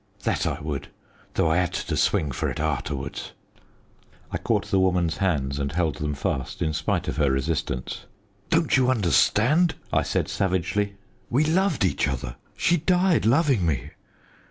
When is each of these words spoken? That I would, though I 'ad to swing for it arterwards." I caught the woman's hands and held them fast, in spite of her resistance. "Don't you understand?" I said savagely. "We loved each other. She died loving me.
That 0.23 0.47
I 0.47 0.59
would, 0.59 0.87
though 1.35 1.51
I 1.51 1.57
'ad 1.59 1.73
to 1.73 1.95
swing 1.95 2.31
for 2.31 2.49
it 2.49 2.59
arterwards." 2.59 3.33
I 4.31 4.39
caught 4.39 4.71
the 4.71 4.79
woman's 4.79 5.17
hands 5.17 5.59
and 5.59 5.71
held 5.71 5.97
them 5.97 6.15
fast, 6.15 6.59
in 6.63 6.73
spite 6.73 7.07
of 7.07 7.17
her 7.17 7.29
resistance. 7.29 8.07
"Don't 8.49 8.75
you 8.77 8.89
understand?" 8.89 9.75
I 9.93 10.01
said 10.01 10.27
savagely. 10.27 10.95
"We 11.29 11.43
loved 11.45 11.85
each 11.85 12.07
other. 12.07 12.37
She 12.57 12.77
died 12.77 13.27
loving 13.27 13.63
me. 13.63 13.91